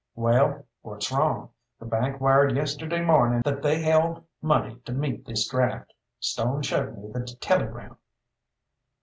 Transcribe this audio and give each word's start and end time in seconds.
"Well, 0.15 0.65
what's 0.81 1.11
wrong? 1.11 1.49
The 1.79 1.85
bank 1.85 2.19
wired 2.19 2.55
yesterday 2.57 3.05
morning 3.05 3.43
that 3.45 3.61
they 3.61 3.83
held 3.83 4.25
money 4.41 4.77
to 4.85 4.91
meet 4.93 5.25
this 5.27 5.47
draft. 5.47 5.93
Stone 6.19 6.63
showed 6.63 6.97
me 6.97 7.11
the 7.11 7.21
telegram." 7.39 7.95